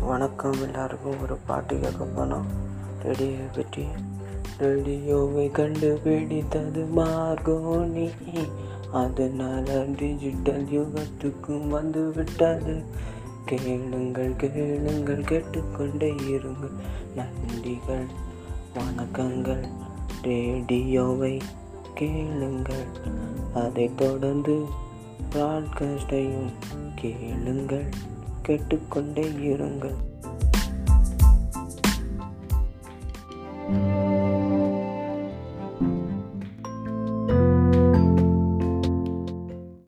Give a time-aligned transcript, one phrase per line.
[0.00, 1.22] வணக்கம் எல்லாருக்கும்.
[1.22, 2.44] ஒரு பாட்டு கேட்க போனோம்
[3.02, 3.86] ரேடியோ பற்றி
[4.58, 8.10] ரேடியோவை கண்டுபிடித்தது மார்கோனி.
[8.92, 12.84] அதனால டிஜிட்டல் யுகத்துக்கும் வந்து விட்டது
[13.44, 16.76] கேளுங்கள் கேளுங்கள் கேட்டுக்கொண்டே இருங்கள்.
[17.16, 18.06] நன்றிகள்
[18.74, 19.68] வணக்கங்கள்.
[20.22, 21.42] ரேடியோவை
[21.94, 22.86] கேளுங்கள்.
[23.56, 24.54] அதைத் தொடர்ந்து
[25.32, 26.50] ப்ராட்காஸ்டையும்
[26.94, 27.88] கேளுங்கள்
[28.42, 29.96] கேட்டுக்கொண்டே இருங்கள்.